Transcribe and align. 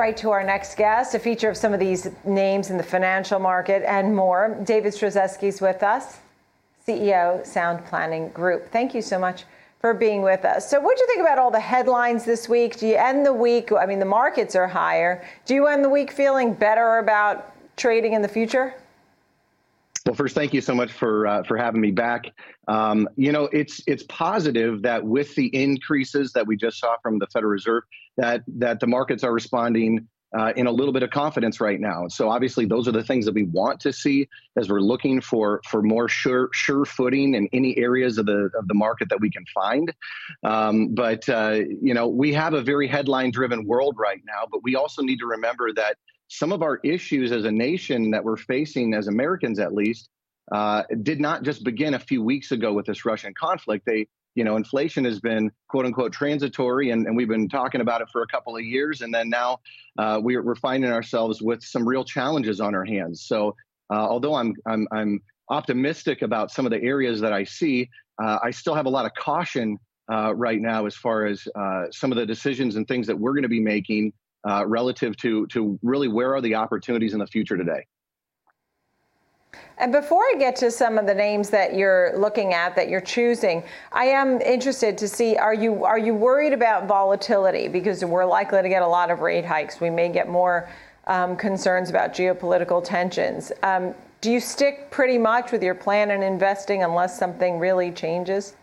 right 0.00 0.16
to 0.16 0.30
our 0.30 0.42
next 0.42 0.78
guest, 0.78 1.14
a 1.14 1.18
feature 1.18 1.50
of 1.50 1.58
some 1.58 1.74
of 1.74 1.78
these 1.78 2.08
names 2.24 2.70
in 2.70 2.78
the 2.78 2.82
financial 2.82 3.38
market 3.38 3.82
and 3.86 4.16
more. 4.16 4.58
David 4.64 4.94
Stryzewski's 4.94 5.60
with 5.60 5.82
us, 5.82 6.16
CEO, 6.88 7.46
Sound 7.46 7.84
Planning 7.84 8.30
Group. 8.30 8.72
Thank 8.72 8.94
you 8.94 9.02
so 9.02 9.18
much 9.18 9.44
for 9.78 9.92
being 9.92 10.22
with 10.22 10.46
us. 10.46 10.70
So, 10.70 10.80
what 10.80 10.96
do 10.96 11.02
you 11.02 11.06
think 11.06 11.20
about 11.20 11.38
all 11.38 11.50
the 11.50 11.60
headlines 11.60 12.24
this 12.24 12.48
week? 12.48 12.78
Do 12.78 12.86
you 12.86 12.96
end 12.96 13.26
the 13.26 13.34
week? 13.34 13.72
I 13.78 13.84
mean, 13.84 13.98
the 13.98 14.06
markets 14.06 14.56
are 14.56 14.66
higher. 14.66 15.22
Do 15.44 15.52
you 15.52 15.66
end 15.66 15.84
the 15.84 15.90
week 15.90 16.12
feeling 16.12 16.54
better 16.54 16.96
about 16.96 17.52
trading 17.76 18.14
in 18.14 18.22
the 18.22 18.28
future? 18.28 18.72
Well, 20.06 20.14
first, 20.14 20.34
thank 20.34 20.54
you 20.54 20.62
so 20.62 20.74
much 20.74 20.92
for 20.92 21.26
uh, 21.26 21.42
for 21.42 21.58
having 21.58 21.80
me 21.80 21.90
back. 21.90 22.32
Um, 22.68 23.08
you 23.16 23.32
know, 23.32 23.44
it's 23.52 23.82
it's 23.86 24.02
positive 24.04 24.82
that 24.82 25.04
with 25.04 25.34
the 25.34 25.54
increases 25.54 26.32
that 26.32 26.46
we 26.46 26.56
just 26.56 26.78
saw 26.78 26.96
from 27.02 27.18
the 27.18 27.26
Federal 27.26 27.52
Reserve, 27.52 27.82
that 28.16 28.42
that 28.48 28.80
the 28.80 28.86
markets 28.86 29.24
are 29.24 29.32
responding 29.32 30.08
uh, 30.38 30.52
in 30.56 30.66
a 30.66 30.72
little 30.72 30.92
bit 30.92 31.02
of 31.02 31.10
confidence 31.10 31.60
right 31.60 31.80
now. 31.80 32.06
So 32.08 32.30
obviously, 32.30 32.64
those 32.64 32.86
are 32.88 32.92
the 32.92 33.02
things 33.02 33.26
that 33.26 33.34
we 33.34 33.42
want 33.44 33.80
to 33.80 33.92
see 33.92 34.28
as 34.56 34.70
we're 34.70 34.80
looking 34.80 35.20
for 35.20 35.60
for 35.68 35.82
more 35.82 36.08
sure 36.08 36.48
sure 36.52 36.86
footing 36.86 37.34
in 37.34 37.48
any 37.52 37.76
areas 37.76 38.16
of 38.16 38.26
the 38.26 38.50
of 38.58 38.68
the 38.68 38.74
market 38.74 39.08
that 39.10 39.20
we 39.20 39.30
can 39.30 39.44
find. 39.52 39.92
Um, 40.44 40.94
but 40.94 41.28
uh, 41.28 41.60
you 41.82 41.92
know, 41.92 42.08
we 42.08 42.32
have 42.32 42.54
a 42.54 42.62
very 42.62 42.86
headline 42.86 43.32
driven 43.32 43.66
world 43.66 43.96
right 43.98 44.22
now, 44.24 44.46
but 44.50 44.62
we 44.62 44.76
also 44.76 45.02
need 45.02 45.18
to 45.18 45.26
remember 45.26 45.72
that 45.74 45.96
some 46.30 46.52
of 46.52 46.62
our 46.62 46.78
issues 46.84 47.32
as 47.32 47.44
a 47.44 47.50
nation 47.50 48.12
that 48.12 48.22
we're 48.22 48.36
facing, 48.36 48.94
as 48.94 49.08
Americans 49.08 49.58
at 49.58 49.74
least, 49.74 50.08
uh, 50.52 50.84
did 51.02 51.20
not 51.20 51.42
just 51.42 51.64
begin 51.64 51.94
a 51.94 51.98
few 51.98 52.22
weeks 52.22 52.52
ago 52.52 52.72
with 52.72 52.86
this 52.86 53.04
Russian 53.04 53.34
conflict. 53.34 53.84
They, 53.84 54.06
you 54.36 54.44
know, 54.44 54.54
inflation 54.54 55.04
has 55.06 55.18
been 55.18 55.50
quote 55.68 55.86
unquote 55.86 56.12
transitory, 56.12 56.90
and, 56.90 57.04
and 57.06 57.16
we've 57.16 57.28
been 57.28 57.48
talking 57.48 57.80
about 57.80 58.00
it 58.00 58.08
for 58.12 58.22
a 58.22 58.28
couple 58.28 58.56
of 58.56 58.62
years, 58.62 59.00
and 59.00 59.12
then 59.12 59.28
now 59.28 59.58
uh, 59.98 60.20
we're, 60.22 60.40
we're 60.42 60.54
finding 60.54 60.92
ourselves 60.92 61.42
with 61.42 61.64
some 61.64 61.86
real 61.86 62.04
challenges 62.04 62.60
on 62.60 62.76
our 62.76 62.84
hands. 62.84 63.24
So, 63.26 63.56
uh, 63.92 63.96
although 63.96 64.34
I'm 64.34 64.54
I'm 64.66 64.86
I'm 64.92 65.20
optimistic 65.48 66.22
about 66.22 66.52
some 66.52 66.64
of 66.64 66.70
the 66.70 66.80
areas 66.80 67.20
that 67.22 67.32
I 67.32 67.42
see, 67.42 67.90
uh, 68.22 68.38
I 68.40 68.52
still 68.52 68.76
have 68.76 68.86
a 68.86 68.90
lot 68.90 69.04
of 69.04 69.14
caution 69.14 69.78
uh, 70.12 70.32
right 70.36 70.60
now 70.60 70.86
as 70.86 70.94
far 70.94 71.26
as 71.26 71.42
uh, 71.58 71.86
some 71.90 72.12
of 72.12 72.18
the 72.18 72.26
decisions 72.26 72.76
and 72.76 72.86
things 72.86 73.08
that 73.08 73.18
we're 73.18 73.32
going 73.32 73.42
to 73.42 73.48
be 73.48 73.60
making 73.60 74.12
uh, 74.48 74.66
relative 74.66 75.16
to 75.18 75.46
to 75.48 75.78
really 75.82 76.08
where 76.08 76.34
are 76.34 76.40
the 76.40 76.54
opportunities 76.54 77.12
in 77.12 77.18
the 77.18 77.26
future 77.26 77.56
today. 77.56 77.84
And 79.78 79.92
before 79.92 80.22
I 80.22 80.34
get 80.38 80.56
to 80.56 80.70
some 80.70 80.98
of 80.98 81.06
the 81.06 81.14
names 81.14 81.50
that 81.50 81.74
you're 81.74 82.12
looking 82.16 82.52
at 82.52 82.76
that 82.76 82.88
you're 82.88 83.00
choosing, 83.00 83.64
I 83.92 84.04
am 84.04 84.40
interested 84.42 84.98
to 84.98 85.08
see 85.08 85.36
are 85.36 85.54
you 85.54 85.84
are 85.84 85.98
you 85.98 86.14
worried 86.14 86.52
about 86.52 86.86
volatility 86.86 87.66
because 87.68 88.04
we're 88.04 88.26
likely 88.26 88.62
to 88.62 88.68
get 88.68 88.82
a 88.82 88.86
lot 88.86 89.10
of 89.10 89.20
rate 89.20 89.44
hikes. 89.44 89.80
We 89.80 89.90
may 89.90 90.10
get 90.10 90.28
more 90.28 90.68
um, 91.06 91.36
concerns 91.36 91.90
about 91.90 92.12
geopolitical 92.12 92.84
tensions. 92.84 93.52
Um, 93.62 93.94
do 94.20 94.30
you 94.30 94.38
stick 94.38 94.90
pretty 94.90 95.16
much 95.16 95.50
with 95.50 95.62
your 95.62 95.74
plan 95.74 96.10
in 96.10 96.22
investing 96.22 96.84
unless 96.84 97.18
something 97.18 97.58
really 97.58 97.90
changes? 97.90 98.54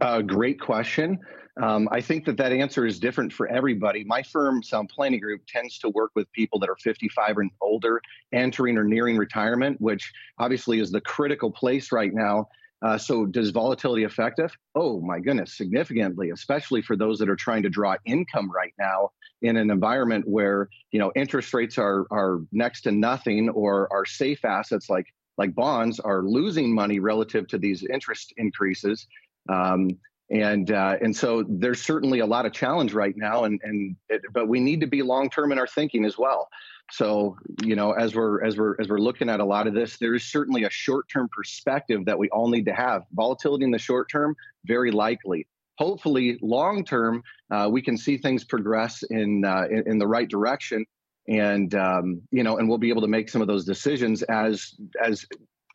Uh, 0.00 0.22
great 0.22 0.60
question. 0.60 1.18
Um, 1.60 1.88
I 1.92 2.00
think 2.00 2.24
that 2.24 2.38
that 2.38 2.52
answer 2.52 2.86
is 2.86 2.98
different 2.98 3.32
for 3.32 3.46
everybody. 3.48 4.02
My 4.04 4.22
firm, 4.22 4.62
Sound 4.62 4.88
Planning 4.88 5.20
Group, 5.20 5.42
tends 5.46 5.78
to 5.80 5.90
work 5.90 6.10
with 6.14 6.30
people 6.32 6.58
that 6.60 6.70
are 6.70 6.76
55 6.76 7.36
and 7.36 7.50
older, 7.60 8.00
entering 8.32 8.78
or 8.78 8.84
nearing 8.84 9.18
retirement, 9.18 9.78
which 9.78 10.10
obviously 10.38 10.80
is 10.80 10.90
the 10.90 11.02
critical 11.02 11.50
place 11.50 11.92
right 11.92 12.14
now. 12.14 12.48
Uh, 12.82 12.96
so, 12.96 13.26
does 13.26 13.50
volatility 13.50 14.04
affect 14.04 14.40
us? 14.40 14.50
Oh 14.74 15.02
my 15.02 15.20
goodness, 15.20 15.54
significantly, 15.54 16.30
especially 16.30 16.80
for 16.80 16.96
those 16.96 17.18
that 17.18 17.28
are 17.28 17.36
trying 17.36 17.62
to 17.64 17.68
draw 17.68 17.94
income 18.06 18.50
right 18.50 18.72
now 18.78 19.10
in 19.42 19.58
an 19.58 19.70
environment 19.70 20.26
where 20.26 20.70
you 20.90 20.98
know 20.98 21.12
interest 21.14 21.52
rates 21.52 21.76
are 21.76 22.06
are 22.10 22.40
next 22.52 22.82
to 22.82 22.92
nothing, 22.92 23.50
or 23.50 23.86
our 23.92 24.06
safe 24.06 24.46
assets 24.46 24.88
like 24.88 25.06
like 25.36 25.54
bonds 25.54 26.00
are 26.00 26.22
losing 26.22 26.74
money 26.74 27.00
relative 27.00 27.46
to 27.48 27.58
these 27.58 27.84
interest 27.84 28.32
increases. 28.38 29.06
Um, 29.50 29.90
and 30.30 30.70
uh, 30.70 30.96
and 31.00 31.14
so 31.14 31.44
there's 31.48 31.82
certainly 31.82 32.20
a 32.20 32.26
lot 32.26 32.46
of 32.46 32.52
challenge 32.52 32.92
right 32.92 33.16
now, 33.16 33.44
and 33.44 33.60
and 33.64 33.96
it, 34.08 34.22
but 34.32 34.48
we 34.48 34.60
need 34.60 34.80
to 34.80 34.86
be 34.86 35.02
long 35.02 35.28
term 35.28 35.50
in 35.52 35.58
our 35.58 35.66
thinking 35.66 36.04
as 36.04 36.16
well. 36.16 36.48
So 36.92 37.36
you 37.62 37.74
know, 37.74 37.92
as 37.92 38.14
we're 38.14 38.44
as 38.44 38.56
we're 38.56 38.76
as 38.80 38.88
we're 38.88 38.98
looking 38.98 39.28
at 39.28 39.40
a 39.40 39.44
lot 39.44 39.66
of 39.66 39.74
this, 39.74 39.96
there 39.98 40.14
is 40.14 40.24
certainly 40.24 40.64
a 40.64 40.70
short 40.70 41.08
term 41.08 41.28
perspective 41.32 42.04
that 42.06 42.18
we 42.18 42.28
all 42.30 42.48
need 42.48 42.66
to 42.66 42.72
have. 42.72 43.02
Volatility 43.12 43.64
in 43.64 43.70
the 43.72 43.78
short 43.78 44.08
term, 44.08 44.36
very 44.64 44.92
likely. 44.92 45.46
Hopefully, 45.78 46.38
long 46.42 46.84
term, 46.84 47.22
uh, 47.50 47.68
we 47.70 47.82
can 47.82 47.96
see 47.96 48.18
things 48.18 48.44
progress 48.44 49.02
in, 49.02 49.44
uh, 49.46 49.64
in, 49.70 49.84
in 49.86 49.98
the 49.98 50.06
right 50.06 50.28
direction, 50.28 50.84
and 51.26 51.74
um, 51.74 52.22
you 52.30 52.44
know, 52.44 52.58
and 52.58 52.68
we'll 52.68 52.78
be 52.78 52.90
able 52.90 53.02
to 53.02 53.08
make 53.08 53.28
some 53.28 53.40
of 53.40 53.48
those 53.48 53.64
decisions 53.64 54.22
as 54.22 54.74
as 55.02 55.26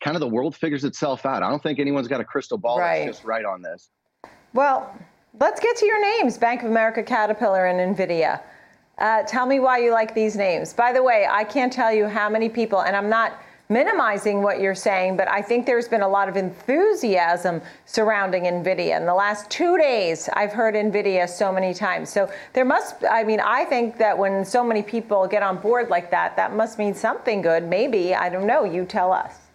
kind 0.02 0.16
of 0.16 0.20
the 0.20 0.28
world 0.28 0.54
figures 0.56 0.84
itself 0.84 1.26
out. 1.26 1.42
I 1.42 1.50
don't 1.50 1.62
think 1.62 1.78
anyone's 1.78 2.08
got 2.08 2.20
a 2.20 2.24
crystal 2.24 2.58
ball 2.58 2.78
right. 2.78 3.06
that's 3.06 3.18
just 3.18 3.26
right 3.26 3.44
on 3.44 3.62
this. 3.62 3.90
Well, 4.56 4.90
let's 5.38 5.60
get 5.60 5.76
to 5.76 5.86
your 5.86 6.00
names 6.00 6.38
Bank 6.38 6.62
of 6.62 6.70
America, 6.70 7.02
Caterpillar, 7.02 7.66
and 7.66 7.94
NVIDIA. 7.94 8.40
Uh, 8.96 9.22
tell 9.24 9.44
me 9.44 9.60
why 9.60 9.76
you 9.76 9.92
like 9.92 10.14
these 10.14 10.34
names. 10.34 10.72
By 10.72 10.94
the 10.94 11.02
way, 11.02 11.28
I 11.30 11.44
can't 11.44 11.70
tell 11.70 11.92
you 11.92 12.06
how 12.06 12.30
many 12.30 12.48
people, 12.48 12.80
and 12.80 12.96
I'm 12.96 13.10
not 13.10 13.38
minimizing 13.68 14.40
what 14.40 14.58
you're 14.58 14.74
saying, 14.74 15.18
but 15.18 15.28
I 15.28 15.42
think 15.42 15.66
there's 15.66 15.88
been 15.88 16.00
a 16.00 16.08
lot 16.08 16.30
of 16.30 16.38
enthusiasm 16.38 17.60
surrounding 17.84 18.44
NVIDIA. 18.44 18.96
In 18.96 19.04
the 19.04 19.12
last 19.12 19.50
two 19.50 19.76
days, 19.76 20.30
I've 20.32 20.54
heard 20.54 20.74
NVIDIA 20.74 21.28
so 21.28 21.52
many 21.52 21.74
times. 21.74 22.08
So 22.08 22.30
there 22.54 22.64
must, 22.64 23.04
I 23.04 23.24
mean, 23.24 23.40
I 23.40 23.66
think 23.66 23.98
that 23.98 24.16
when 24.16 24.42
so 24.42 24.64
many 24.64 24.82
people 24.82 25.26
get 25.26 25.42
on 25.42 25.58
board 25.58 25.90
like 25.90 26.10
that, 26.12 26.34
that 26.36 26.54
must 26.54 26.78
mean 26.78 26.94
something 26.94 27.42
good. 27.42 27.62
Maybe, 27.62 28.14
I 28.14 28.30
don't 28.30 28.46
know, 28.46 28.64
you 28.64 28.86
tell 28.86 29.12
us. 29.12 29.45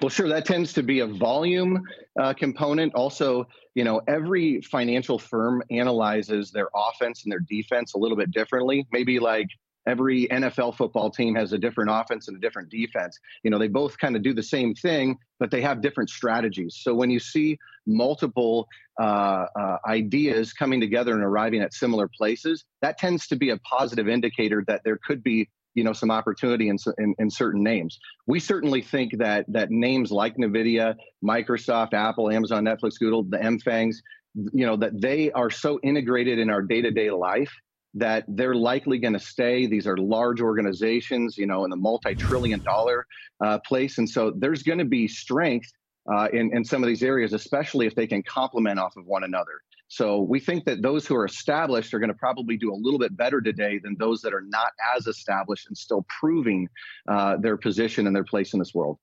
Well, 0.00 0.10
sure. 0.10 0.28
That 0.28 0.44
tends 0.44 0.72
to 0.74 0.84
be 0.84 1.00
a 1.00 1.06
volume 1.06 1.82
uh, 2.20 2.32
component. 2.32 2.94
Also, 2.94 3.48
you 3.74 3.82
know, 3.82 4.00
every 4.06 4.60
financial 4.60 5.18
firm 5.18 5.62
analyzes 5.70 6.52
their 6.52 6.68
offense 6.74 7.24
and 7.24 7.32
their 7.32 7.40
defense 7.40 7.94
a 7.94 7.98
little 7.98 8.16
bit 8.16 8.30
differently. 8.30 8.86
Maybe 8.92 9.18
like 9.18 9.48
every 9.88 10.28
NFL 10.28 10.76
football 10.76 11.10
team 11.10 11.34
has 11.34 11.52
a 11.52 11.58
different 11.58 11.90
offense 11.92 12.28
and 12.28 12.36
a 12.36 12.40
different 12.40 12.68
defense. 12.68 13.18
You 13.42 13.50
know, 13.50 13.58
they 13.58 13.66
both 13.66 13.98
kind 13.98 14.14
of 14.14 14.22
do 14.22 14.32
the 14.32 14.42
same 14.42 14.74
thing, 14.74 15.16
but 15.40 15.50
they 15.50 15.62
have 15.62 15.80
different 15.80 16.10
strategies. 16.10 16.78
So 16.80 16.94
when 16.94 17.10
you 17.10 17.18
see 17.18 17.58
multiple 17.86 18.68
uh, 19.00 19.46
uh, 19.58 19.78
ideas 19.86 20.52
coming 20.52 20.80
together 20.80 21.14
and 21.14 21.24
arriving 21.24 21.62
at 21.62 21.72
similar 21.72 22.08
places, 22.08 22.64
that 22.82 22.98
tends 22.98 23.26
to 23.28 23.36
be 23.36 23.50
a 23.50 23.58
positive 23.58 24.08
indicator 24.08 24.62
that 24.68 24.82
there 24.84 24.98
could 25.04 25.24
be 25.24 25.48
you 25.74 25.84
know 25.84 25.92
some 25.92 26.10
opportunity 26.10 26.68
in, 26.68 26.76
in, 26.98 27.14
in, 27.18 27.30
certain 27.30 27.62
names. 27.62 27.98
We 28.26 28.40
certainly 28.40 28.82
think 28.82 29.18
that 29.18 29.44
that 29.48 29.70
names 29.70 30.10
like 30.10 30.36
Nvidia, 30.36 30.94
Microsoft, 31.24 31.94
Apple, 31.94 32.30
Amazon, 32.30 32.64
Netflix, 32.64 32.98
Google, 32.98 33.24
the 33.24 33.38
MFANGs, 33.38 33.96
you 34.34 34.66
know 34.66 34.76
that 34.76 35.00
they 35.00 35.30
are 35.32 35.50
so 35.50 35.78
integrated 35.82 36.38
in 36.38 36.50
our 36.50 36.62
day-to-day 36.62 37.10
life 37.10 37.52
that 37.94 38.24
they're 38.28 38.54
likely 38.54 38.98
going 38.98 39.14
to 39.14 39.18
stay. 39.18 39.66
These 39.66 39.86
are 39.86 39.96
large 39.96 40.40
organizations, 40.40 41.38
you 41.38 41.46
know, 41.46 41.64
in 41.64 41.70
the 41.70 41.76
multi-trillion 41.76 42.62
dollar 42.62 43.06
uh, 43.44 43.58
place, 43.66 43.98
and 43.98 44.08
so 44.08 44.32
there's 44.36 44.62
going 44.62 44.78
to 44.78 44.84
be 44.84 45.08
strength 45.08 45.70
uh, 46.12 46.28
in, 46.32 46.50
in 46.54 46.64
some 46.64 46.82
of 46.82 46.86
these 46.86 47.02
areas, 47.02 47.32
especially 47.32 47.86
if 47.86 47.94
they 47.94 48.06
can 48.06 48.22
complement 48.22 48.78
off 48.78 48.96
of 48.96 49.06
one 49.06 49.24
another. 49.24 49.60
So 49.88 50.20
we 50.20 50.38
think 50.38 50.66
that 50.66 50.82
those 50.82 51.06
who 51.06 51.16
are 51.16 51.24
established 51.24 51.94
are 51.94 51.98
going 51.98 52.08
to 52.10 52.14
probably 52.14 52.58
do 52.58 52.72
a 52.72 52.76
little 52.76 52.98
bit 52.98 53.16
better 53.16 53.40
today 53.40 53.78
than 53.78 53.96
those 53.98 54.20
that 54.20 54.34
are 54.34 54.42
not 54.42 54.72
as 54.94 55.06
established 55.06 55.66
and 55.66 55.76
still 55.76 56.04
proving 56.20 56.68
uh, 57.08 57.38
their 57.38 57.56
position 57.56 58.06
and 58.06 58.14
their 58.14 58.24
place 58.24 58.52
in 58.52 58.58
this 58.58 58.74
world. 58.74 58.98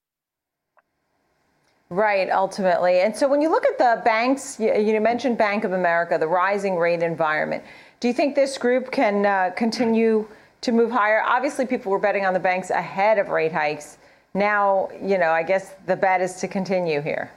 Right, 1.90 2.30
ultimately. 2.30 3.02
And 3.02 3.16
so 3.16 3.28
when 3.28 3.42
you 3.42 3.50
look 3.50 3.66
at 3.66 3.78
the 3.78 4.02
banks, 4.04 4.60
you, 4.60 5.00
mentioned 5.02 5.38
Bank 5.38 5.64
of 5.64 5.74
America, 5.74 6.18
the 6.20 6.28
rising 6.28 6.78
rate 6.78 7.04
environment. 7.04 7.64
Do 8.00 8.08
you 8.08 8.14
think 8.14 8.36
this 8.36 8.58
group 8.58 8.92
can 8.92 9.26
uh, 9.26 9.52
continue 9.56 10.28
to 10.62 10.72
move 10.72 10.92
higher? 10.92 11.22
Obviously, 11.22 11.66
people 11.66 11.92
were 11.92 12.00
betting 12.00 12.26
on 12.26 12.34
the 12.34 12.40
banks 12.40 12.70
ahead 12.70 13.18
of 13.20 13.30
rate 13.30 13.52
hikes. 13.52 13.98
Now, 14.34 14.90
you 15.02 15.18
know, 15.18 15.30
I 15.30 15.44
guess 15.44 15.76
the 15.86 15.96
bet 15.96 16.22
is 16.22 16.36
to 16.42 16.48
continue 16.48 17.02
here. 17.02 17.32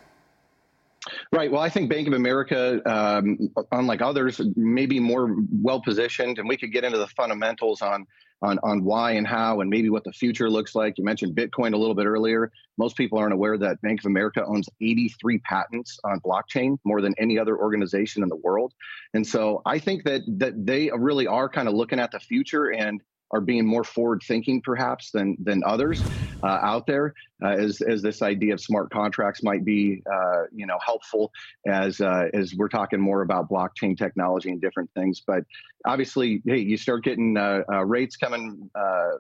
Right. 1.31 1.53
Well, 1.53 1.61
I 1.61 1.69
think 1.69 1.91
Bank 1.91 2.09
of 2.09 2.15
America, 2.15 2.81
um, 2.91 3.51
unlike 3.71 4.01
others, 4.01 4.41
may 4.57 4.87
be 4.87 4.99
more 4.99 5.37
well 5.61 5.81
positioned, 5.81 6.39
and 6.39 6.49
we 6.49 6.57
could 6.57 6.73
get 6.73 6.85
into 6.85 6.99
the 6.99 7.07
fundamentals 7.09 7.83
on 7.83 8.07
on 8.41 8.59
on 8.63 8.83
why 8.83 9.13
and 9.13 9.27
how, 9.27 9.61
and 9.61 9.69
maybe 9.69 9.91
what 9.91 10.05
the 10.05 10.13
future 10.13 10.49
looks 10.49 10.75
like. 10.75 10.97
You 10.97 11.05
mentioned 11.05 11.37
Bitcoin 11.37 11.75
a 11.75 11.77
little 11.77 11.95
bit 11.95 12.07
earlier. 12.07 12.51
Most 12.79 12.97
people 12.97 13.19
aren't 13.19 13.35
aware 13.35 13.59
that 13.59 13.81
Bank 13.83 14.01
of 14.01 14.07
America 14.07 14.43
owns 14.47 14.69
83 14.81 15.39
patents 15.41 15.99
on 16.05 16.21
blockchain, 16.21 16.79
more 16.85 17.03
than 17.03 17.15
any 17.19 17.39
other 17.39 17.59
organization 17.59 18.23
in 18.23 18.31
the 18.31 18.37
world. 18.37 18.73
And 19.13 19.27
so 19.27 19.61
I 19.67 19.81
think 19.81 20.05
that 20.05 20.23
that 20.39 20.65
they 20.65 20.91
really 20.97 21.27
are 21.27 21.49
kind 21.51 21.69
of 21.69 21.75
looking 21.75 22.01
at 22.01 22.11
the 22.11 22.21
future 22.21 22.73
and 22.73 23.03
are 23.31 23.41
being 23.41 23.67
more 23.67 23.85
forward 23.85 24.23
thinking 24.27 24.61
perhaps 24.61 25.11
than 25.11 25.37
than 25.43 25.63
others 25.65 26.03
uh, 26.43 26.59
out 26.63 26.87
there 26.87 27.15
uh, 27.43 27.49
as 27.49 27.81
as 27.83 28.01
this 28.03 28.23
idea 28.23 28.55
of 28.55 28.61
smart 28.61 28.91
contracts 28.91 29.43
might 29.43 29.65
be 29.65 30.03
uh, 30.11 30.43
you 30.53 30.67
know 30.67 30.79
helpful 30.85 31.31
as 31.67 32.01
uh, 32.01 32.29
as 32.33 32.55
we're 32.57 32.69
talking 32.69 33.01
more 33.01 33.23
about 33.23 33.51
blockchain 33.51 33.97
technology 33.97 34.51
and 34.51 34.61
different 34.61 34.91
things. 34.95 35.23
But 35.27 35.45
obviously 35.87 36.43
hey 36.47 36.59
you 36.59 36.77
start 36.77 37.05
getting 37.05 37.37
uh, 37.37 37.63
uh, 37.71 37.85
rates 37.85 38.17
coming 38.17 38.71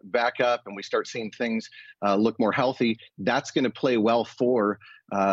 back 0.04 0.40
up 0.40 0.62
and 0.66 0.74
we 0.74 0.82
start 0.82 1.06
seeing 1.06 1.30
things 1.32 1.68
look 2.16 2.38
more 2.38 2.52
healthy 2.52 2.98
that's 3.18 3.50
going 3.50 3.64
to 3.64 3.70
play 3.70 3.96
well 3.96 4.24
for 4.24 4.78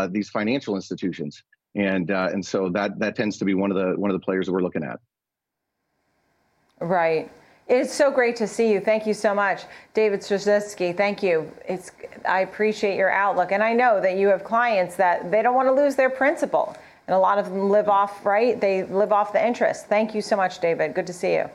these 0.10 0.30
financial 0.30 0.75
institutions. 0.75 1.44
And 1.75 2.10
and 2.10 2.45
so 2.45 2.69
that 2.69 3.00
that 3.00 3.16
tends 3.16 3.38
to 3.39 3.45
be 3.45 3.54
one 3.54 3.72
of 3.72 3.77
the 3.77 4.00
one 4.00 4.12
of 4.12 4.19
the 4.19 4.24
players 4.24 4.48
that 4.48 4.54
we're 4.54 4.62
looking 4.62 4.83
at. 4.83 5.00
Right 6.81 7.31
it's 7.68 7.94
so 7.94 8.12
great 8.12 8.36
to 8.38 8.48
see 8.48 8.72
you. 8.72 8.80
Thank 8.80 9.08
you 9.08 9.14
so 9.14 9.34
much, 9.34 9.64
David 9.94 10.22
Stryzewski. 10.22 10.96
Thank 10.96 11.24
you. 11.24 11.52
It's 11.68 11.92
I 12.28 12.42
appreciate 12.42 12.98
your 12.98 13.12
outlook, 13.12 13.52
and 13.52 13.64
I 13.64 13.74
know 13.74 14.00
that 14.02 14.18
you 14.18 14.28
have 14.28 14.44
clients 14.44 14.96
that 14.96 15.32
they 15.32 15.42
don't 15.42 15.56
want 15.56 15.68
to 15.68 15.74
lose 15.74 15.96
their 15.96 16.10
principal, 16.10 16.76
and 17.08 17.16
a 17.16 17.20
lot 17.20 17.38
of 17.38 17.46
them 17.46 17.70
live 17.70 17.90
off 17.90 18.26
right. 18.26 18.60
They 18.60 18.84
live 18.84 19.12
off 19.12 19.34
the 19.34 19.46
interest. 19.46 19.88
Thank 19.88 20.14
you 20.14 20.22
so 20.22 20.36
much, 20.36 20.60
David. 20.60 20.94
Good 20.94 21.08
to 21.08 21.14
see 21.14 21.34
you. 21.34 21.50